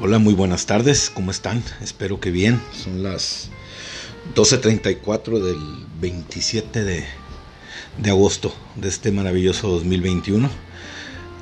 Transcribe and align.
Hola, 0.00 0.20
muy 0.20 0.32
buenas 0.32 0.66
tardes, 0.66 1.10
¿cómo 1.12 1.32
están? 1.32 1.60
Espero 1.82 2.20
que 2.20 2.30
bien. 2.30 2.60
Son 2.72 3.02
las 3.02 3.48
12.34 4.36 5.40
del 5.42 5.58
27 6.00 6.84
de, 6.84 7.04
de, 8.00 8.10
agosto 8.10 8.54
de 8.76 8.88
este 8.88 9.10
maravilloso 9.10 9.66
2021. 9.66 10.48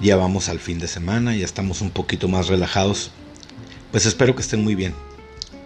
Ya 0.00 0.16
vamos 0.16 0.48
al 0.48 0.58
fin 0.58 0.78
de 0.78 0.88
semana, 0.88 1.36
ya 1.36 1.44
estamos 1.44 1.82
un 1.82 1.90
poquito 1.90 2.28
más 2.28 2.48
relajados. 2.48 3.10
Pues 3.90 4.06
espero 4.06 4.34
que 4.34 4.40
estén 4.40 4.64
muy 4.64 4.74
bien. 4.74 4.94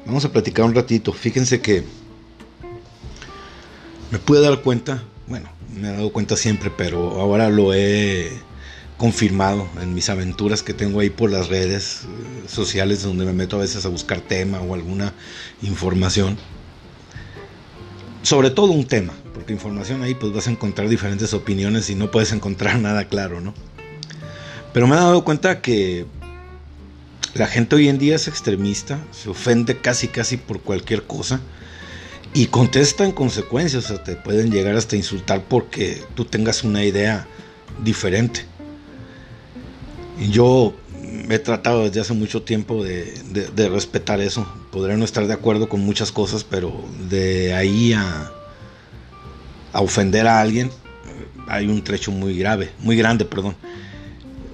Vamos 0.05 0.25
a 0.25 0.33
platicar 0.33 0.65
un 0.65 0.75
ratito. 0.75 1.13
Fíjense 1.13 1.61
que 1.61 1.85
me 4.11 4.19
pude 4.19 4.41
dar 4.41 4.63
cuenta, 4.63 5.05
bueno, 5.29 5.49
me 5.73 5.91
he 5.91 5.93
dado 5.93 6.13
cuenta 6.13 6.37
siempre, 6.37 6.73
pero 6.77 7.21
ahora 7.21 7.51
lo 7.51 7.73
he 7.73 8.33
confirmado 9.01 9.67
en 9.81 9.95
mis 9.95 10.11
aventuras 10.11 10.63
que 10.63 10.75
tengo 10.75 11.01
ahí 11.01 11.09
por 11.09 11.31
las 11.31 11.49
redes 11.49 12.03
eh, 12.03 12.47
sociales 12.47 13.03
donde 13.03 13.25
me 13.25 13.33
meto 13.33 13.57
a 13.57 13.61
veces 13.61 13.87
a 13.87 13.89
buscar 13.89 14.21
tema 14.21 14.61
o 14.61 14.75
alguna 14.75 15.15
información. 15.63 16.37
Sobre 18.23 18.51
todo 18.51 18.73
un 18.73 18.87
tema, 18.87 19.15
porque 19.33 19.55
información 19.55 20.03
ahí 20.03 20.15
pues 20.15 20.35
vas 20.35 20.49
a 20.49 20.51
encontrar 20.51 20.91
diferentes 20.91 21.33
opiniones 21.33 21.89
y 21.89 21.95
no 21.95 22.11
puedes 22.11 22.33
encontrar 22.33 22.79
nada 22.79 23.07
claro, 23.07 23.41
¿no? 23.41 23.55
Pero 24.75 24.87
me 24.87 24.97
he 24.97 24.99
dado 24.99 25.25
cuenta 25.25 25.63
que 25.63 26.05
la 27.33 27.47
gente 27.47 27.77
hoy 27.77 27.89
en 27.89 27.97
día 27.97 28.17
es 28.17 28.29
extremista, 28.29 29.03
se 29.13 29.31
ofende 29.31 29.79
casi 29.79 30.09
casi 30.09 30.37
por 30.37 30.61
cualquier 30.61 31.05
cosa 31.05 31.41
y 32.35 32.49
contesta 32.49 33.07
en 33.07 33.13
consecuencia, 33.13 33.79
o 33.79 33.83
sea, 33.83 34.05
te 34.05 34.15
pueden 34.17 34.51
llegar 34.51 34.77
hasta 34.77 34.95
insultar 34.95 35.43
porque 35.49 36.03
tú 36.15 36.27
tengas 36.27 36.65
una 36.65 36.85
idea 36.85 37.27
diferente. 37.83 38.50
Yo 40.29 40.75
he 41.31 41.39
tratado 41.39 41.85
desde 41.85 42.01
hace 42.01 42.13
mucho 42.13 42.43
tiempo 42.43 42.85
de, 42.85 43.69
respetar 43.69 44.21
eso. 44.21 44.47
Podré 44.71 44.97
no 44.97 45.05
estar 45.05 45.27
de 45.27 45.33
acuerdo 45.33 45.69
con 45.69 45.81
muchas 45.81 46.13
cosas, 46.13 46.45
pero 46.45 46.85
de 47.09 47.55
ahí 47.55 47.93
a, 47.95 48.33
ofender 49.73 50.27
a 50.27 50.41
alguien 50.41 50.71
hay 51.49 51.67
un 51.67 51.83
trecho 51.83 52.13
muy 52.13 52.37
grave, 52.37 52.71
muy 52.81 52.97
grande, 52.97 53.25
perdón. 53.25 53.57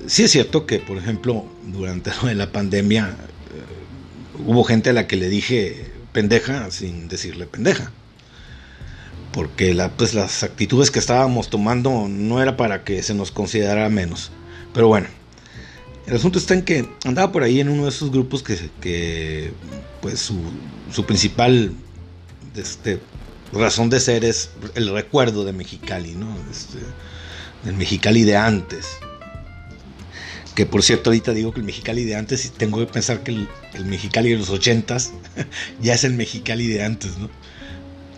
Sí 0.06 0.22
es 0.22 0.30
cierto 0.30 0.66
que, 0.66 0.78
por 0.78 0.98
ejemplo, 0.98 1.44
durante 1.64 2.12
la 2.34 2.52
pandemia 2.52 3.16
eh, 3.16 4.44
hubo 4.46 4.62
gente 4.62 4.90
a 4.90 4.92
la 4.92 5.06
que 5.06 5.16
le 5.16 5.28
dije 5.28 5.90
pendeja 6.12 6.70
sin 6.70 7.08
decirle 7.08 7.46
pendeja. 7.46 7.90
Porque 9.32 9.76
pues, 9.96 10.14
las 10.14 10.44
actitudes 10.44 10.90
que 10.90 10.98
estábamos 10.98 11.50
tomando 11.50 12.06
no 12.08 12.40
era 12.40 12.56
para 12.56 12.84
que 12.84 13.02
se 13.02 13.14
nos 13.14 13.32
considerara 13.32 13.88
menos. 13.90 14.30
Pero 14.72 14.88
bueno, 14.88 15.08
el 16.06 16.14
asunto 16.14 16.38
está 16.38 16.54
en 16.54 16.62
que 16.62 16.88
andaba 17.04 17.32
por 17.32 17.42
ahí 17.42 17.60
en 17.60 17.68
uno 17.68 17.84
de 17.84 17.88
esos 17.88 18.12
grupos 18.12 18.42
que, 18.42 19.52
pues 20.00 20.20
su, 20.20 21.04
principal 21.04 21.72
este, 22.54 23.00
razón 23.52 23.90
de 23.90 23.98
ser 23.98 24.24
es 24.24 24.50
el 24.76 24.90
recuerdo 24.90 25.44
de 25.44 25.52
Mexicali, 25.52 26.14
¿no? 26.14 26.36
Este, 26.50 26.78
el 27.64 27.74
Mexicali 27.74 28.22
de 28.22 28.36
antes. 28.36 28.86
Que 30.54 30.64
por 30.64 30.82
cierto, 30.84 31.10
ahorita 31.10 31.32
digo 31.32 31.52
que 31.52 31.60
el 31.60 31.66
Mexicali 31.66 32.04
de 32.04 32.14
antes, 32.14 32.46
y 32.46 32.48
tengo 32.50 32.78
que 32.78 32.86
pensar 32.86 33.24
que 33.24 33.32
el, 33.74 33.84
Mexicali 33.84 34.30
de 34.30 34.38
los 34.38 34.48
ochentas 34.50 35.12
ya 35.82 35.94
es 35.94 36.04
el 36.04 36.14
Mexicali 36.14 36.68
de 36.68 36.84
antes, 36.84 37.18
¿no? 37.18 37.28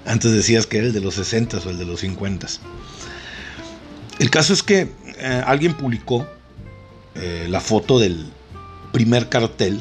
Antes 0.04 0.32
decías 0.32 0.66
que 0.66 0.78
era 0.78 0.86
el 0.88 0.92
de 0.92 1.00
los 1.00 1.14
60 1.14 1.58
o 1.58 1.70
el 1.70 1.78
de 1.78 1.86
los 1.86 2.00
50. 2.00 2.46
El 4.18 4.30
caso 4.30 4.52
es 4.52 4.62
que 4.62 4.90
eh, 5.18 5.42
alguien 5.46 5.74
publicó 5.74 6.26
eh, 7.14 7.46
la 7.48 7.60
foto 7.60 7.98
del 7.98 8.26
primer 8.92 9.28
cartel 9.28 9.80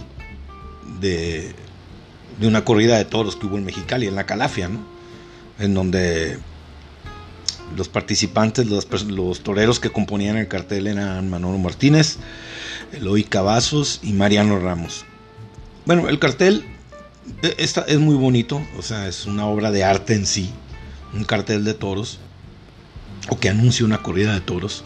de, 0.99 1.53
una 2.41 2.63
corrida 2.63 2.97
de 2.97 3.05
toros 3.05 3.35
que 3.35 3.45
hubo 3.45 3.57
en 3.57 3.65
Mexicali, 3.65 4.07
en 4.07 4.15
la 4.15 4.25
Calafia, 4.25 4.69
¿no? 4.69 4.79
En 5.59 5.73
donde 5.73 6.37
los 7.75 7.89
participantes, 7.89 8.67
los, 8.67 8.87
los, 9.07 9.41
toreros 9.41 9.79
que 9.79 9.89
componían 9.89 10.37
el 10.37 10.47
cartel 10.47 10.87
eran 10.87 11.29
Manolo 11.29 11.57
Martínez, 11.57 12.17
Eloy 12.93 13.23
Cavazos 13.23 13.99
y 14.03 14.13
Mariano 14.13 14.59
Ramos. 14.59 15.05
Bueno, 15.85 16.09
el 16.09 16.19
cartel 16.19 16.63
e, 17.41 17.55
esta, 17.57 17.81
es 17.81 17.99
muy 17.99 18.15
bonito, 18.15 18.61
o 18.77 18.81
sea, 18.81 19.07
es 19.07 19.25
una 19.25 19.45
obra 19.45 19.71
de 19.71 19.83
arte 19.83 20.13
en 20.13 20.25
sí, 20.25 20.49
un 21.13 21.23
cartel 21.23 21.63
de 21.63 21.73
toros, 21.73 22.19
o 23.29 23.39
que 23.39 23.49
anuncia 23.49 23.85
una 23.85 24.01
corrida 24.01 24.33
de 24.33 24.41
toros. 24.41 24.83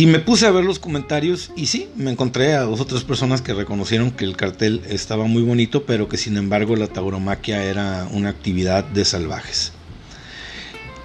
Y 0.00 0.06
me 0.06 0.18
puse 0.18 0.46
a 0.46 0.50
ver 0.50 0.64
los 0.64 0.78
comentarios 0.78 1.52
y 1.56 1.66
sí, 1.66 1.90
me 1.94 2.10
encontré 2.10 2.54
a 2.54 2.62
dos 2.62 2.80
o 2.80 2.86
tres 2.86 3.04
personas 3.04 3.42
que 3.42 3.52
reconocieron 3.52 4.10
que 4.12 4.24
el 4.24 4.34
cartel 4.34 4.80
estaba 4.88 5.26
muy 5.26 5.42
bonito, 5.42 5.84
pero 5.84 6.08
que 6.08 6.16
sin 6.16 6.38
embargo 6.38 6.74
la 6.74 6.86
tauromaquia 6.86 7.62
era 7.64 8.08
una 8.10 8.30
actividad 8.30 8.82
de 8.82 9.04
salvajes. 9.04 9.72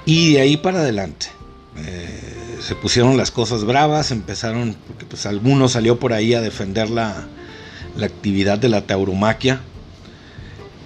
Y 0.06 0.32
de 0.32 0.40
ahí 0.40 0.56
para 0.56 0.80
adelante. 0.80 1.28
Eh, 1.76 2.58
se 2.62 2.74
pusieron 2.76 3.18
las 3.18 3.32
cosas 3.32 3.66
bravas, 3.66 4.12
empezaron, 4.12 4.78
porque 4.88 5.04
pues 5.06 5.26
algunos 5.26 5.74
salió 5.74 6.00
por 6.00 6.14
ahí 6.14 6.34
a 6.34 6.40
defender 6.40 6.90
la, 6.90 7.28
la 7.98 8.06
actividad 8.06 8.60
de 8.60 8.70
la 8.70 8.88
tauromaquia. 8.88 9.60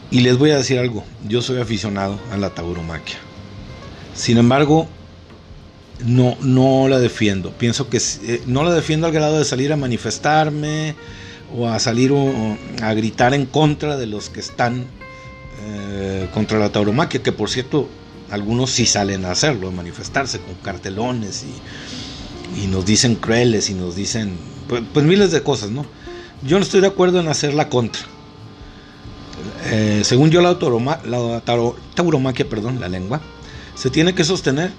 Y 0.09 0.21
les 0.21 0.39
voy 0.39 0.49
a 0.49 0.57
decir 0.57 0.79
algo, 0.79 1.03
yo 1.27 1.43
soy 1.43 1.61
aficionado 1.61 2.19
a 2.31 2.37
la 2.37 2.55
tauromaquia. 2.55 3.17
Sin 4.15 4.39
embargo, 4.39 4.89
no, 6.05 6.37
no 6.41 6.87
la 6.87 6.99
defiendo. 6.99 7.51
Pienso 7.51 7.89
que 7.89 7.97
eh, 7.97 8.41
no 8.45 8.63
la 8.63 8.73
defiendo 8.73 9.07
al 9.07 9.13
grado 9.13 9.37
de 9.37 9.45
salir 9.45 9.73
a 9.73 9.77
manifestarme 9.77 10.95
o 11.55 11.67
a 11.67 11.79
salir 11.79 12.13
a 12.81 12.93
gritar 12.93 13.33
en 13.33 13.45
contra 13.45 13.97
de 13.97 14.05
los 14.05 14.29
que 14.29 14.39
están 14.39 14.85
eh, 15.63 16.27
contra 16.33 16.59
la 16.59 16.71
tauromaquia, 16.71 17.23
que 17.23 17.31
por 17.31 17.49
cierto 17.49 17.89
algunos 18.31 18.69
sí 18.69 18.85
salen 18.85 19.25
a 19.25 19.31
hacerlo, 19.31 19.69
a 19.69 19.71
manifestarse 19.71 20.39
con 20.39 20.55
cartelones 20.55 21.43
y, 21.43 22.67
nos 22.67 22.85
dicen 22.85 23.15
crueles 23.15 23.69
y 23.69 23.73
nos 23.73 23.95
dicen 23.95 24.37
pues, 24.67 24.83
pues, 24.93 25.05
miles 25.05 25.31
de 25.31 25.41
cosas, 25.41 25.71
¿no? 25.71 25.85
Yo 26.43 26.57
no 26.57 26.63
estoy 26.63 26.81
de 26.81 26.87
acuerdo 26.87 27.19
en 27.19 27.27
hacer 27.27 27.53
la 27.53 27.69
contra. 27.69 28.01
Eh, 29.65 30.01
según 30.03 30.29
yo 30.29 30.41
la, 30.41 30.57
la 31.05 31.41
tauromaquia, 31.95 32.47
perdón, 32.49 32.79
la 32.79 32.89
lengua, 32.89 33.21
se 33.75 33.89
tiene 33.89 34.13
que 34.13 34.23
sostener 34.23 34.71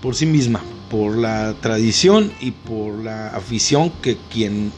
por 0.00 0.14
sí 0.14 0.26
misma, 0.26 0.62
por 0.90 1.16
la 1.16 1.54
tradición 1.60 2.32
y 2.40 2.52
por 2.52 3.02
la 3.04 3.28
afición 3.28 3.90
que 4.02 4.16
quien 4.32 4.72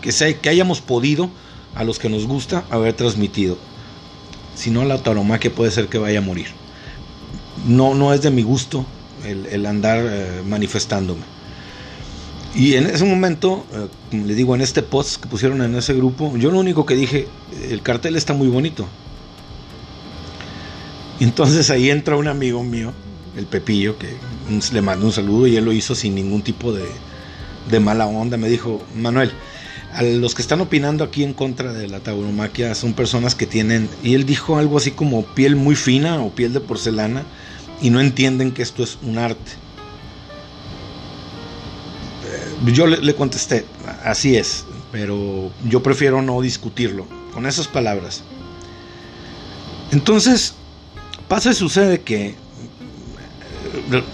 que, 0.00 0.12
sea, 0.12 0.32
que 0.32 0.48
hayamos 0.48 0.80
podido 0.80 1.30
a 1.74 1.84
los 1.84 1.98
que 1.98 2.08
nos 2.08 2.26
gusta 2.26 2.64
haber 2.70 2.94
transmitido. 2.94 3.58
Si 4.54 4.70
no, 4.70 4.84
la 4.84 5.02
tauromaquia 5.02 5.54
puede 5.54 5.70
ser 5.70 5.88
que 5.88 5.98
vaya 5.98 6.18
a 6.18 6.22
morir. 6.22 6.48
No, 7.66 7.94
no 7.94 8.12
es 8.12 8.22
de 8.22 8.30
mi 8.30 8.42
gusto 8.42 8.86
el, 9.24 9.66
andar 9.66 10.02
eh, 10.02 10.42
manifestándome. 10.46 11.22
Y 12.54 12.74
en 12.74 12.86
ese 12.86 13.04
momento, 13.04 13.64
eh, 13.72 13.86
como 14.10 14.26
le 14.26 14.34
digo, 14.34 14.54
en 14.54 14.60
este 14.60 14.82
post 14.82 15.22
que 15.22 15.28
pusieron 15.28 15.62
en 15.62 15.74
ese 15.76 15.94
grupo, 15.94 16.36
yo 16.36 16.50
lo 16.50 16.58
único 16.58 16.84
que 16.84 16.94
dije, 16.94 17.28
el 17.68 17.82
cartel 17.82 18.16
está 18.16 18.32
muy 18.32 18.48
bonito. 18.48 18.86
Y 21.20 21.24
entonces 21.24 21.70
ahí 21.70 21.90
entra 21.90 22.16
un 22.16 22.28
amigo 22.28 22.64
mío 22.64 22.92
el 23.36 23.46
Pepillo, 23.46 23.96
que 23.98 24.08
le 24.72 24.82
mandó 24.82 25.06
un 25.06 25.12
saludo 25.12 25.46
y 25.46 25.56
él 25.56 25.64
lo 25.64 25.72
hizo 25.72 25.94
sin 25.94 26.14
ningún 26.14 26.42
tipo 26.42 26.72
de, 26.72 26.86
de 27.70 27.80
mala 27.80 28.06
onda. 28.06 28.36
Me 28.36 28.48
dijo, 28.48 28.82
Manuel, 28.94 29.32
a 29.92 30.02
los 30.02 30.34
que 30.34 30.42
están 30.42 30.60
opinando 30.60 31.04
aquí 31.04 31.24
en 31.24 31.34
contra 31.34 31.72
de 31.72 31.88
la 31.88 32.00
tauromaquia 32.00 32.74
son 32.74 32.92
personas 32.92 33.34
que 33.34 33.46
tienen, 33.46 33.88
y 34.02 34.14
él 34.14 34.24
dijo 34.24 34.58
algo 34.58 34.78
así 34.78 34.92
como 34.92 35.24
piel 35.24 35.56
muy 35.56 35.74
fina 35.74 36.20
o 36.22 36.30
piel 36.30 36.52
de 36.52 36.60
porcelana, 36.60 37.24
y 37.82 37.90
no 37.90 38.00
entienden 38.00 38.52
que 38.52 38.62
esto 38.62 38.82
es 38.82 38.98
un 39.02 39.18
arte. 39.18 39.50
Eh, 42.24 42.72
yo 42.72 42.86
le, 42.86 42.98
le 42.98 43.14
contesté, 43.14 43.64
así 44.04 44.36
es, 44.36 44.64
pero 44.92 45.50
yo 45.68 45.82
prefiero 45.82 46.22
no 46.22 46.40
discutirlo, 46.40 47.06
con 47.32 47.46
esas 47.46 47.66
palabras. 47.66 48.22
Entonces, 49.92 50.54
pasa 51.26 51.50
y 51.50 51.54
sucede 51.54 52.02
que 52.02 52.36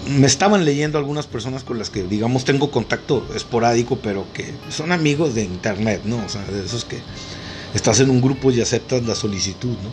me 0.07 0.27
estaban 0.27 0.65
leyendo 0.65 0.97
algunas 0.97 1.27
personas 1.27 1.63
con 1.63 1.77
las 1.77 1.89
que, 1.89 2.03
digamos, 2.03 2.45
tengo 2.45 2.71
contacto 2.71 3.27
esporádico, 3.35 3.97
pero 3.97 4.25
que 4.33 4.53
son 4.69 4.91
amigos 4.91 5.35
de 5.35 5.43
internet, 5.43 6.01
¿no? 6.05 6.23
O 6.25 6.29
sea, 6.29 6.43
de 6.45 6.65
esos 6.65 6.85
que 6.85 6.99
estás 7.73 7.99
en 7.99 8.09
un 8.09 8.21
grupo 8.21 8.51
y 8.51 8.61
aceptas 8.61 9.05
la 9.05 9.15
solicitud, 9.15 9.69
¿no? 9.83 9.89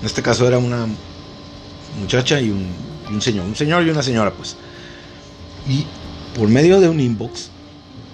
En 0.00 0.06
este 0.06 0.22
caso 0.22 0.46
era 0.46 0.58
una 0.58 0.86
muchacha 1.98 2.40
y 2.40 2.50
un, 2.50 3.20
señor, 3.20 3.46
un 3.46 3.56
señor 3.56 3.86
y 3.86 3.90
una 3.90 4.02
señora, 4.02 4.32
pues. 4.32 4.56
Y 5.68 5.86
por 6.38 6.48
medio 6.48 6.80
de 6.80 6.88
un 6.88 7.00
inbox, 7.00 7.50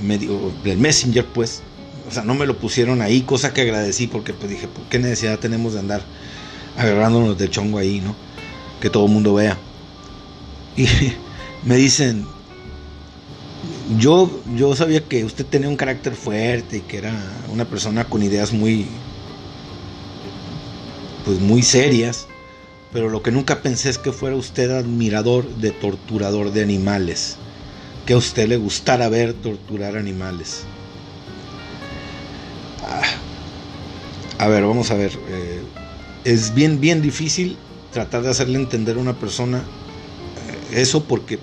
medio 0.00 0.52
del 0.64 0.78
Messenger, 0.78 1.24
pues, 1.26 1.62
o 2.08 2.12
sea, 2.12 2.22
no 2.22 2.34
me 2.34 2.46
lo 2.46 2.56
pusieron 2.58 3.02
ahí, 3.02 3.22
cosa 3.22 3.52
que 3.52 3.62
agradecí 3.62 4.06
porque 4.06 4.32
pues 4.32 4.50
dije, 4.50 4.68
¿por 4.68 4.84
qué 4.84 4.98
necesidad 4.98 5.38
tenemos 5.38 5.74
de 5.74 5.80
andar 5.80 6.02
agarrándonos 6.76 7.36
de 7.38 7.50
chongo 7.50 7.78
ahí, 7.78 8.00
¿no? 8.00 8.14
Que 8.80 8.90
todo 8.90 9.06
el 9.06 9.12
mundo 9.12 9.34
vea. 9.34 9.58
Y 10.76 10.86
me 11.64 11.76
dicen, 11.76 12.26
yo, 13.98 14.42
yo 14.56 14.74
sabía 14.76 15.00
que 15.00 15.24
usted 15.24 15.46
tenía 15.46 15.68
un 15.68 15.76
carácter 15.76 16.14
fuerte 16.14 16.78
y 16.78 16.80
que 16.80 16.98
era 16.98 17.14
una 17.52 17.64
persona 17.64 18.04
con 18.04 18.22
ideas 18.22 18.52
muy, 18.52 18.86
pues 21.24 21.40
muy 21.40 21.62
serias, 21.62 22.26
pero 22.92 23.08
lo 23.08 23.22
que 23.22 23.30
nunca 23.30 23.62
pensé 23.62 23.90
es 23.90 23.98
que 23.98 24.12
fuera 24.12 24.36
usted 24.36 24.70
admirador 24.70 25.48
de 25.56 25.70
torturador 25.70 26.52
de 26.52 26.62
animales, 26.62 27.36
que 28.04 28.14
a 28.14 28.16
usted 28.16 28.48
le 28.48 28.56
gustara 28.56 29.08
ver 29.08 29.34
torturar 29.34 29.96
animales. 29.96 30.64
Ah, 32.84 33.02
a 34.38 34.48
ver, 34.48 34.64
vamos 34.64 34.90
a 34.90 34.94
ver. 34.94 35.12
Eh, 35.28 35.62
es 36.24 36.54
bien, 36.54 36.80
bien 36.80 37.02
difícil 37.02 37.56
tratar 37.92 38.22
de 38.22 38.30
hacerle 38.30 38.58
entender 38.58 38.96
a 38.96 39.00
una 39.00 39.14
persona 39.14 39.64
eso 40.76 41.04
porque 41.04 41.38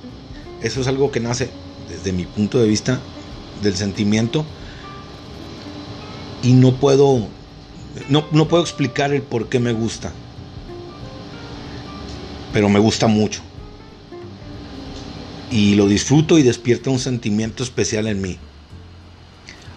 eso 0.61 0.79
es 0.79 0.87
algo 0.87 1.11
que 1.11 1.19
nace 1.19 1.49
desde 1.89 2.13
mi 2.13 2.25
punto 2.25 2.59
de 2.59 2.67
vista 2.67 2.99
del 3.63 3.75
sentimiento. 3.75 4.45
Y 6.43 6.53
no 6.53 6.75
puedo 6.75 7.27
no, 8.09 8.25
no 8.31 8.47
puedo 8.47 8.61
explicar 8.61 9.11
el 9.11 9.23
por 9.23 9.49
qué 9.49 9.59
me 9.59 9.73
gusta. 9.73 10.11
Pero 12.53 12.69
me 12.69 12.79
gusta 12.79 13.07
mucho. 13.07 13.41
Y 15.49 15.75
lo 15.75 15.87
disfruto 15.87 16.37
y 16.37 16.43
despierta 16.43 16.91
un 16.91 16.99
sentimiento 16.99 17.63
especial 17.63 18.07
en 18.07 18.21
mí. 18.21 18.37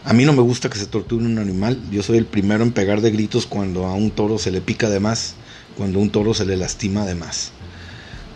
A 0.04 0.12
mí 0.12 0.24
no 0.24 0.34
me 0.34 0.42
gusta 0.42 0.68
que 0.68 0.78
se 0.78 0.86
torture 0.86 1.24
un 1.24 1.38
animal. 1.38 1.80
Yo 1.90 2.02
soy 2.02 2.18
el 2.18 2.26
primero 2.26 2.62
en 2.62 2.72
pegar 2.72 3.00
de 3.00 3.10
gritos 3.10 3.46
cuando 3.46 3.86
a 3.86 3.94
un 3.94 4.10
toro 4.10 4.38
se 4.38 4.50
le 4.50 4.60
pica 4.60 4.90
de 4.90 5.00
más 5.00 5.34
cuando 5.78 5.98
a 5.98 6.02
un 6.02 6.10
toro 6.10 6.32
se 6.32 6.46
le 6.46 6.56
lastima 6.56 7.04
de 7.04 7.14
más 7.14 7.52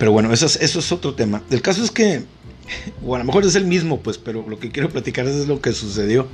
pero 0.00 0.10
bueno 0.10 0.32
eso 0.32 0.46
es, 0.46 0.56
eso 0.56 0.80
es 0.80 0.90
otro 0.90 1.14
tema 1.14 1.44
el 1.50 1.62
caso 1.62 1.84
es 1.84 1.92
que 1.92 2.24
o 3.04 3.14
a 3.14 3.18
lo 3.18 3.24
mejor 3.24 3.44
es 3.44 3.54
el 3.54 3.66
mismo, 3.66 4.00
pues, 4.00 4.18
pero 4.18 4.44
lo 4.48 4.58
que 4.58 4.70
quiero 4.70 4.90
platicar 4.90 5.26
es 5.26 5.46
lo 5.46 5.60
que 5.60 5.72
sucedió. 5.72 6.26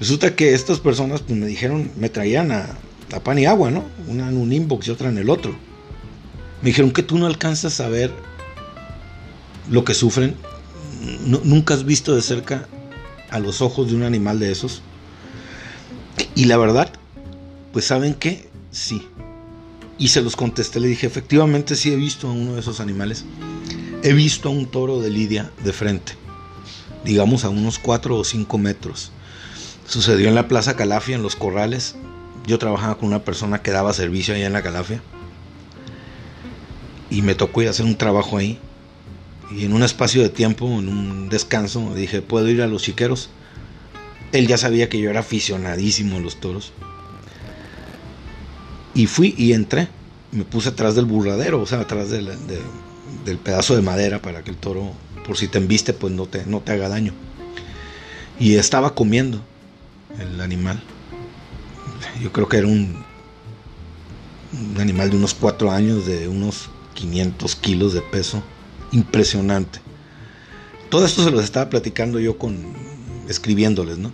Resulta 0.00 0.34
que 0.34 0.54
estas 0.54 0.80
personas 0.80 1.22
pues, 1.22 1.38
me 1.38 1.46
dijeron, 1.46 1.90
me 1.96 2.08
traían 2.08 2.52
a, 2.52 2.66
pan 3.22 3.38
y 3.38 3.46
agua, 3.46 3.70
¿no? 3.70 3.84
Una 4.08 4.28
en 4.28 4.36
un 4.36 4.52
inbox 4.52 4.88
y 4.88 4.90
otra 4.90 5.08
en 5.08 5.18
el 5.18 5.30
otro. 5.30 5.52
Me 6.62 6.70
dijeron 6.70 6.90
que 6.90 7.02
tú 7.02 7.18
no 7.18 7.26
alcanzas 7.26 7.80
a 7.80 7.88
ver 7.88 8.10
lo 9.70 9.84
que 9.84 9.94
sufren. 9.94 10.34
nunca 11.24 11.74
has 11.74 11.84
visto 11.84 12.14
de 12.14 12.22
cerca 12.22 12.66
a 13.30 13.38
los 13.38 13.62
ojos 13.62 13.88
de 13.88 13.96
un 13.96 14.02
animal 14.02 14.38
de 14.38 14.52
esos. 14.52 14.82
Y 16.34 16.44
la 16.44 16.56
verdad, 16.56 16.90
pues 17.72 17.84
saben 17.84 18.14
que 18.14 18.48
sí. 18.70 19.06
Y 19.98 20.08
se 20.08 20.22
los 20.22 20.36
contesté, 20.36 20.80
le 20.80 20.88
dije, 20.88 21.06
efectivamente 21.06 21.74
sí 21.76 21.92
he 21.92 21.96
visto 21.96 22.28
a 22.28 22.32
uno 22.32 22.54
de 22.54 22.60
esos 22.60 22.80
animales 22.80 23.24
he 24.02 24.12
visto 24.12 24.48
a 24.48 24.52
un 24.52 24.66
toro 24.66 25.00
de 25.00 25.10
lidia 25.10 25.50
de 25.64 25.72
frente, 25.72 26.12
digamos 27.04 27.44
a 27.44 27.48
unos 27.48 27.80
4 27.80 28.16
o 28.16 28.22
5 28.22 28.56
metros. 28.56 29.10
Sucedió 29.84 30.28
en 30.28 30.36
la 30.36 30.46
Plaza 30.46 30.76
Calafia, 30.76 31.16
en 31.16 31.24
los 31.24 31.34
corrales. 31.34 31.96
Yo 32.46 32.58
trabajaba 32.58 32.98
con 32.98 33.08
una 33.08 33.24
persona 33.24 33.62
que 33.62 33.72
daba 33.72 33.92
servicio 33.92 34.32
allá 34.32 34.46
en 34.46 34.52
la 34.52 34.62
Calafia. 34.62 35.02
Y 37.10 37.22
me 37.22 37.34
tocó 37.34 37.62
ir 37.62 37.68
a 37.68 37.70
hacer 37.72 37.84
un 37.84 37.96
trabajo 37.96 38.36
ahí. 38.36 38.60
Y 39.50 39.64
en 39.64 39.72
un 39.72 39.82
espacio 39.82 40.22
de 40.22 40.28
tiempo, 40.28 40.66
en 40.66 40.88
un 40.88 41.28
descanso, 41.28 41.92
dije, 41.94 42.22
¿puedo 42.22 42.48
ir 42.48 42.62
a 42.62 42.68
los 42.68 42.82
chiqueros? 42.82 43.30
Él 44.30 44.46
ya 44.46 44.56
sabía 44.56 44.88
que 44.88 45.00
yo 45.00 45.10
era 45.10 45.20
aficionadísimo 45.20 46.16
a 46.16 46.20
los 46.20 46.38
toros. 46.40 46.72
Y 48.96 49.06
fui 49.06 49.34
y 49.36 49.52
entré. 49.52 49.88
Me 50.32 50.44
puse 50.44 50.70
atrás 50.70 50.94
del 50.94 51.04
burladero, 51.04 51.60
o 51.60 51.66
sea, 51.66 51.80
atrás 51.80 52.10
de, 52.10 52.22
de, 52.22 52.60
del 53.26 53.38
pedazo 53.38 53.76
de 53.76 53.82
madera 53.82 54.22
para 54.22 54.42
que 54.42 54.50
el 54.50 54.56
toro, 54.56 54.92
por 55.24 55.36
si 55.36 55.48
te 55.48 55.58
embiste, 55.58 55.92
pues 55.92 56.14
no 56.14 56.26
te, 56.26 56.46
no 56.46 56.60
te 56.60 56.72
haga 56.72 56.88
daño. 56.88 57.12
Y 58.40 58.54
estaba 58.54 58.94
comiendo 58.94 59.42
el 60.18 60.40
animal. 60.40 60.82
Yo 62.22 62.32
creo 62.32 62.48
que 62.48 62.56
era 62.56 62.66
un, 62.66 63.04
un 64.52 64.80
animal 64.80 65.10
de 65.10 65.16
unos 65.16 65.34
cuatro 65.34 65.70
años, 65.70 66.06
de 66.06 66.26
unos 66.26 66.70
500 66.94 67.54
kilos 67.56 67.92
de 67.92 68.00
peso. 68.00 68.42
Impresionante. 68.92 69.78
Todo 70.88 71.04
esto 71.04 71.22
se 71.22 71.30
los 71.30 71.44
estaba 71.44 71.68
platicando 71.68 72.18
yo 72.18 72.38
con 72.38 72.56
escribiéndoles, 73.28 73.98
¿no? 73.98 74.10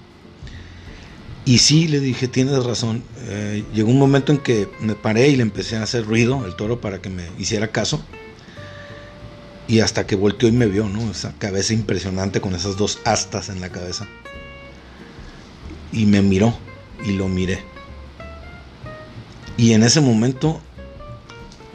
Y 1.45 1.59
sí, 1.59 1.89
le 1.89 1.99
dije, 1.99 2.29
tienes 2.29 2.65
razón. 2.65 3.03
Eh, 3.27 3.65
llegó 3.75 3.91
un 3.91 3.99
momento 3.99 4.33
en 4.33 4.39
que 4.39 4.69
me 4.81 4.95
paré 4.95 5.29
y 5.29 5.37
le 5.37 5.43
empecé 5.43 5.77
a 5.77 5.83
hacer 5.83 6.05
ruido 6.05 6.45
al 6.45 6.55
toro 6.55 6.81
para 6.81 7.01
que 7.01 7.11
me 7.11 7.25
hiciera 7.39 7.69
caso. 7.69 8.03
Y 9.67 9.81
hasta 9.81 10.07
que 10.07 10.15
volteó 10.15 10.49
y 10.49 10.53
me 10.53 10.67
vio, 10.67 10.89
¿no? 10.89 11.11
Esa 11.11 11.33
cabeza 11.39 11.73
impresionante 11.73 12.41
con 12.41 12.55
esas 12.55 12.77
dos 12.77 13.01
astas 13.05 13.49
en 13.49 13.61
la 13.61 13.71
cabeza. 13.71 14.07
Y 15.93 16.07
me 16.07 16.23
miró 16.23 16.57
y 17.05 17.13
lo 17.13 17.29
miré. 17.29 17.61
Y 19.57 19.73
en 19.73 19.83
ese 19.83 20.01
momento 20.01 20.61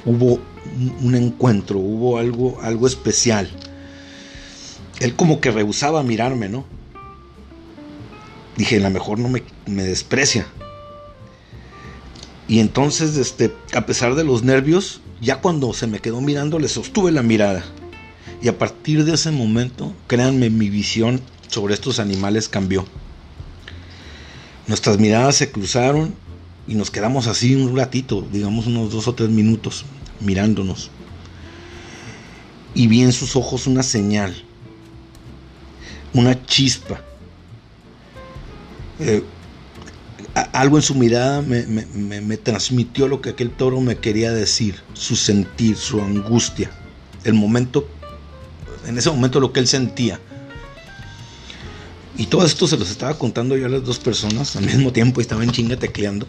hubo 0.06 0.40
un 1.02 1.16
encuentro, 1.16 1.78
hubo 1.80 2.18
algo, 2.18 2.60
algo 2.62 2.88
especial. 2.88 3.50
Él 5.00 5.16
como 5.16 5.42
que 5.42 5.52
rehusaba 5.52 6.04
mirarme, 6.04 6.50
¿no? 6.50 6.66
Dije, 8.58 8.78
a 8.78 8.82
lo 8.82 8.90
mejor 8.90 9.20
no 9.20 9.30
me, 9.30 9.44
me 9.66 9.84
desprecia. 9.84 10.48
Y 12.48 12.60
entonces, 12.60 13.18
este, 13.18 13.54
a 13.74 13.86
pesar 13.86 14.16
de 14.16 14.24
los 14.24 14.44
nervios, 14.44 15.02
ya 15.22 15.42
cuando 15.42 15.74
se 15.74 15.88
me 15.88 16.00
quedó 16.00 16.22
mirando, 16.22 16.60
le 16.60 16.68
sostuve 16.68 17.12
la 17.12 17.22
mirada. 17.22 17.64
Y 18.42 18.48
a 18.48 18.58
partir 18.58 19.04
de 19.04 19.14
ese 19.14 19.32
momento, 19.32 19.94
créanme, 20.08 20.50
mi 20.50 20.70
visión 20.70 21.22
sobre 21.48 21.74
estos 21.74 22.00
animales 22.00 22.48
cambió. 22.48 22.86
Nuestras 24.68 25.00
miradas 25.00 25.36
se 25.36 25.52
cruzaron 25.52 26.14
y 26.68 26.76
nos 26.76 26.92
quedamos 26.92 27.28
así 27.28 27.56
un 27.56 27.76
ratito, 27.76 28.28
digamos 28.32 28.68
unos 28.68 28.92
dos 28.92 29.08
o 29.08 29.16
tres 29.16 29.30
minutos, 29.30 29.86
mirándonos. 30.20 30.92
Y 32.74 32.88
vi 32.88 33.02
en 33.02 33.14
sus 33.14 33.36
ojos 33.36 33.66
una 33.66 33.84
señal, 33.84 34.36
una 36.14 36.46
chispa. 36.46 37.02
Eh, 39.00 39.24
algo 40.54 40.78
en 40.78 40.84
su 40.84 40.96
mirada 40.96 41.42
me, 41.42 42.38
transmitió 42.38 43.08
lo 43.08 43.22
que 43.22 43.30
aquel 43.30 43.52
toro 43.52 43.82
me 43.82 43.98
quería 43.98 44.32
decir, 44.32 44.82
su 44.94 45.16
sentir, 45.16 45.78
su 45.78 46.02
angustia, 46.02 46.72
el 47.24 47.34
momento, 47.34 47.88
en 48.86 48.98
ese 48.98 49.10
momento 49.10 49.40
lo 49.40 49.52
que 49.54 49.60
él 49.60 49.68
sentía. 49.68 50.20
Y 52.18 52.26
todo 52.28 52.46
esto 52.46 52.68
se 52.68 52.78
los 52.78 52.90
estaba 52.90 53.18
contando 53.18 53.56
yo 53.58 53.68
a 53.68 53.70
las 53.70 53.84
dos 53.84 54.00
personas 54.00 54.56
al 54.56 54.66
mismo 54.66 54.92
tiempo 54.92 55.20
y 55.20 55.24
estaba 55.24 55.44
en 55.44 55.52
chinga 55.52 55.78
tecleando. 55.78 56.28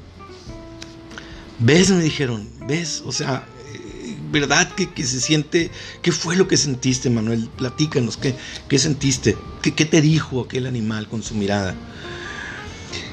¿Ves? 1.58 1.90
Me 1.90 2.02
dijeron, 2.02 2.48
¿ves? 2.66 3.02
O 3.06 3.12
sea, 3.12 3.46
eh, 3.72 4.16
¿verdad 4.30 4.70
que, 4.74 5.04
se 5.04 5.20
siente? 5.20 5.70
¿Qué 6.02 6.12
fue 6.12 6.36
lo 6.36 6.46
que 6.46 6.56
sentiste, 6.56 7.08
Manuel? 7.08 7.48
Platícanos, 7.56 8.18
¿qué, 8.18 8.34
qué 8.68 8.78
sentiste? 8.78 9.36
¿Qué, 9.62 9.74
¿Qué 9.74 9.86
te 9.86 10.02
dijo 10.02 10.42
aquel 10.42 10.66
animal 10.66 11.08
con 11.08 11.22
su 11.22 11.34
mirada? 11.34 11.74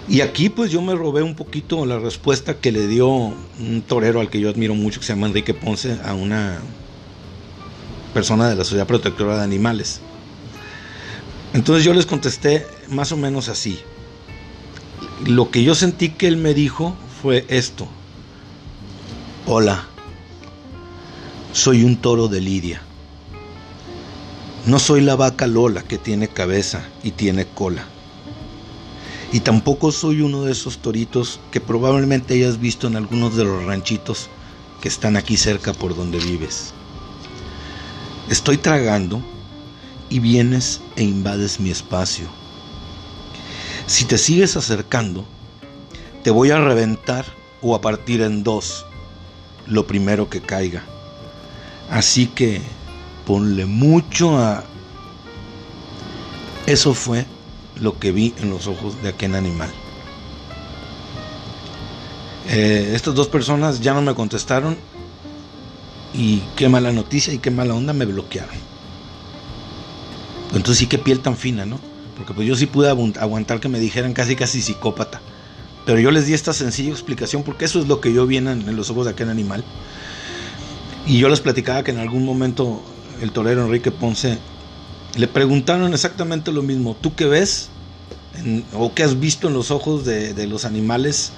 Y 0.07 0.21
aquí 0.21 0.49
pues 0.49 0.71
yo 0.71 0.81
me 0.81 0.93
robé 0.93 1.23
un 1.23 1.35
poquito 1.35 1.85
la 1.85 1.97
respuesta 1.97 2.59
que 2.59 2.71
le 2.71 2.87
dio 2.87 3.07
un 3.07 3.83
torero 3.87 4.19
al 4.19 4.29
que 4.29 4.39
yo 4.39 4.49
admiro 4.49 4.75
mucho, 4.75 4.99
que 4.99 5.05
se 5.05 5.13
llama 5.13 5.27
Enrique 5.27 5.53
Ponce, 5.53 5.97
a 6.03 6.13
una 6.13 6.59
persona 8.13 8.47
de 8.47 8.55
la 8.55 8.63
Sociedad 8.63 8.85
Protectora 8.85 9.37
de 9.37 9.43
Animales. 9.43 10.01
Entonces 11.53 11.83
yo 11.83 11.93
les 11.93 12.05
contesté 12.05 12.67
más 12.89 13.11
o 13.11 13.17
menos 13.17 13.49
así. 13.49 13.79
Lo 15.25 15.49
que 15.49 15.63
yo 15.63 15.73
sentí 15.73 16.09
que 16.09 16.27
él 16.27 16.37
me 16.37 16.53
dijo 16.53 16.95
fue 17.21 17.45
esto. 17.47 17.87
Hola, 19.47 19.87
soy 21.51 21.83
un 21.83 21.97
toro 21.97 22.27
de 22.27 22.41
lidia. 22.41 22.81
No 24.67 24.77
soy 24.79 25.01
la 25.01 25.15
vaca 25.15 25.47
Lola 25.47 25.81
que 25.83 25.97
tiene 25.97 26.27
cabeza 26.27 26.83
y 27.03 27.11
tiene 27.11 27.45
cola. 27.45 27.87
Y 29.35 29.41
tampoco 29.41 29.91
soy 29.91 30.21
uno 30.21 30.43
de 30.43 30.53
esos 30.53 30.77
toritos 30.77 31.41
que 31.51 31.59
probablemente 31.59 32.35
hayas 32.35 32.57
visto 32.57 32.87
en 32.87 32.95
algunos 32.95 33.35
de 33.35 33.43
los 33.43 33.65
ranchitos 33.65 34.29
que 34.81 34.87
están 34.87 35.17
aquí 35.17 35.35
cerca 35.35 35.73
por 35.73 35.93
donde 35.93 36.19
vives. 36.19 36.73
Estoy 38.29 38.55
tragando 38.57 39.21
y 40.09 40.19
vienes 40.19 40.79
e 40.95 41.03
invades 41.03 41.59
mi 41.59 41.69
espacio. 41.69 42.29
Si 43.87 44.05
te 44.05 44.17
sigues 44.17 44.55
acercando, 44.55 45.25
te 46.23 46.31
voy 46.31 46.51
a 46.51 46.61
reventar 46.61 47.25
o 47.61 47.75
a 47.75 47.81
partir 47.81 48.21
en 48.21 48.41
dos, 48.41 48.85
lo 49.67 49.85
primero 49.85 50.29
que 50.29 50.39
caiga. 50.39 50.85
Así 51.89 52.27
que 52.27 52.61
ponle 53.25 53.65
mucho 53.65 54.37
a... 54.37 54.63
Eso 56.67 56.93
fue 56.93 57.25
lo 57.79 57.99
que 57.99 58.11
vi 58.11 58.33
en 58.39 58.49
los 58.49 58.67
ojos 58.67 59.01
de 59.01 59.09
aquel 59.09 59.35
animal. 59.35 59.69
Eh, 62.47 62.91
estas 62.95 63.15
dos 63.15 63.27
personas 63.27 63.81
ya 63.81 63.93
no 63.93 64.01
me 64.01 64.13
contestaron 64.13 64.77
y 66.13 66.41
qué 66.55 66.69
mala 66.69 66.91
noticia 66.91 67.33
y 67.33 67.39
qué 67.39 67.51
mala 67.51 67.73
onda 67.73 67.93
me 67.93 68.05
bloquearon. 68.05 68.55
Entonces 70.53 70.77
sí 70.77 70.87
que 70.87 70.97
piel 70.97 71.19
tan 71.19 71.35
fina, 71.35 71.65
¿no? 71.65 71.79
Porque 72.15 72.33
pues 72.33 72.47
yo 72.47 72.55
sí 72.55 72.65
pude 72.65 72.89
aguantar 72.89 73.59
que 73.59 73.67
me 73.67 73.79
dijeran 73.79 74.13
casi 74.13 74.35
casi 74.35 74.61
psicópata. 74.61 75.21
Pero 75.85 75.99
yo 75.99 76.11
les 76.11 76.25
di 76.25 76.33
esta 76.33 76.53
sencilla 76.53 76.91
explicación 76.91 77.43
porque 77.43 77.65
eso 77.65 77.79
es 77.79 77.87
lo 77.87 77.99
que 77.99 78.13
yo 78.13 78.25
vi 78.25 78.37
en, 78.37 78.75
los 78.75 78.89
ojos 78.89 79.05
de 79.05 79.11
aquel 79.11 79.29
animal. 79.29 79.63
Y 81.05 81.19
yo 81.19 81.29
les 81.29 81.41
platicaba 81.41 81.83
que 81.83 81.91
en 81.91 81.99
algún 81.99 82.25
momento 82.25 82.81
el 83.21 83.31
torero 83.31 83.65
Enrique 83.65 83.91
Ponce 83.91 84.39
le 85.15 85.27
preguntaron 85.27 85.93
exactamente 85.93 86.51
lo 86.51 86.61
mismo. 86.61 86.95
¿Tú 86.99 87.15
qué 87.15 87.25
ves? 87.25 87.69
¿O 88.73 88.93
qué 88.93 89.03
has 89.03 89.19
visto 89.19 89.47
en 89.47 89.53
los 89.53 89.71
ojos 89.71 90.05
de, 90.05 90.47
los 90.47 90.65
animales 90.65 91.31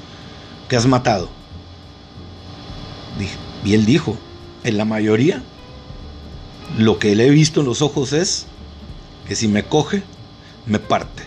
que 0.68 0.76
has 0.76 0.86
matado? 0.86 1.30
Y 3.64 3.74
él 3.74 3.86
dijo, 3.86 4.18
en 4.64 4.78
la 4.78 4.86
mayoría, 4.86 5.42
lo 6.78 7.00
que 7.00 7.16
le 7.16 7.28
he 7.28 7.30
visto 7.30 7.62
en 7.62 7.66
los 7.66 7.82
ojos 7.82 8.14
es 8.14 8.46
que 9.28 9.36
si 9.36 9.48
me 9.48 9.64
coge, 9.64 10.04
me 10.66 10.80
parte. 10.80 11.24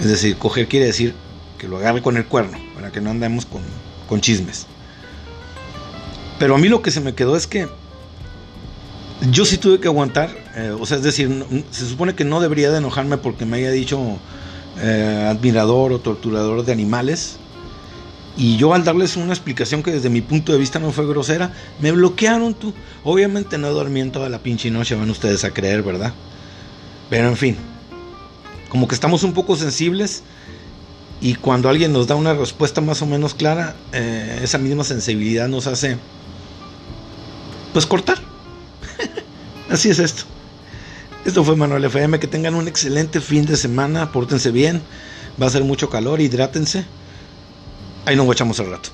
Es 0.00 0.06
decir, 0.06 0.36
coger 0.36 0.68
quiere 0.68 0.86
decir 0.86 1.14
que 1.58 1.68
lo 1.68 1.78
agarre 1.78 2.02
con 2.02 2.16
el 2.16 2.26
cuerno, 2.26 2.58
para 2.74 2.92
que 2.92 3.00
no 3.00 3.10
andemos 3.10 3.46
con, 3.46 4.20
chismes. 4.20 4.66
Pero 6.38 6.54
a 6.54 6.58
mí 6.58 6.68
lo 6.68 6.82
que 6.82 6.90
se 6.90 7.00
me 7.00 7.14
quedó 7.14 7.36
es 7.36 7.46
que 7.46 7.68
yo 9.30 9.44
sí 9.44 9.58
tuve 9.58 9.80
que 9.80 9.88
aguantar, 9.88 10.30
eh, 10.56 10.74
o 10.78 10.86
sea, 10.86 10.96
es 10.96 11.02
decir, 11.02 11.44
se 11.70 11.86
supone 11.86 12.14
que 12.14 12.24
no 12.24 12.40
debería 12.40 12.70
de 12.70 12.78
enojarme 12.78 13.18
porque 13.18 13.44
me 13.44 13.58
haya 13.58 13.70
dicho 13.70 14.18
eh, 14.80 15.26
admirador 15.28 15.92
o 15.92 16.00
torturador 16.00 16.64
de 16.64 16.72
animales. 16.72 17.38
Y 18.36 18.56
yo 18.56 18.72
al 18.72 18.84
darles 18.84 19.16
una 19.16 19.32
explicación 19.32 19.82
que 19.82 19.90
desde 19.90 20.10
mi 20.10 20.20
punto 20.20 20.52
de 20.52 20.58
vista 20.58 20.78
no 20.78 20.92
fue 20.92 21.06
grosera, 21.06 21.52
me 21.80 21.90
bloquearon 21.90 22.54
tú. 22.54 22.72
Obviamente 23.02 23.58
no 23.58 23.70
dormí 23.70 24.00
en 24.00 24.12
toda 24.12 24.28
la 24.28 24.38
pinche 24.38 24.70
noche, 24.70 24.94
van 24.94 25.10
ustedes 25.10 25.44
a 25.44 25.50
creer, 25.50 25.82
¿verdad? 25.82 26.12
Pero 27.10 27.28
en 27.28 27.36
fin, 27.36 27.56
como 28.68 28.86
que 28.86 28.94
estamos 28.94 29.24
un 29.24 29.32
poco 29.32 29.56
sensibles 29.56 30.22
y 31.20 31.34
cuando 31.34 31.68
alguien 31.68 31.92
nos 31.92 32.06
da 32.06 32.14
una 32.14 32.32
respuesta 32.34 32.80
más 32.80 33.02
o 33.02 33.06
menos 33.06 33.34
clara, 33.34 33.74
eh, 33.92 34.40
esa 34.42 34.58
misma 34.58 34.84
sensibilidad 34.84 35.48
nos 35.48 35.66
hace, 35.66 35.96
pues 37.72 37.86
cortar. 37.86 38.18
Así 39.68 39.88
es 39.90 39.98
esto. 39.98 40.24
Esto 41.28 41.44
fue 41.44 41.56
Manuel 41.56 41.84
FM. 41.84 42.18
Que 42.20 42.26
tengan 42.26 42.54
un 42.54 42.68
excelente 42.68 43.20
fin 43.20 43.44
de 43.44 43.58
semana. 43.58 44.12
Pórtense 44.12 44.50
bien. 44.50 44.80
Va 45.40 45.44
a 45.44 45.50
ser 45.50 45.62
mucho 45.62 45.90
calor. 45.90 46.22
Hidrátense. 46.22 46.86
Ahí 48.06 48.16
nos 48.16 48.24
guachamos 48.24 48.58
al 48.60 48.70
rato. 48.70 48.88